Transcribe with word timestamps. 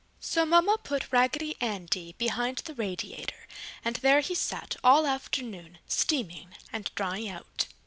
So 0.19 0.47
Mama 0.47 0.77
put 0.83 1.11
Raggedy 1.11 1.55
Andy 1.61 2.15
behind 2.17 2.57
the 2.65 2.73
radiator 2.73 3.47
and 3.85 3.97
there 3.97 4.21
he 4.21 4.33
sat 4.33 4.75
all 4.83 5.05
afternoon, 5.05 5.77
steaming 5.87 6.55
and 6.73 6.89
drying 6.95 7.29
out. 7.29 7.67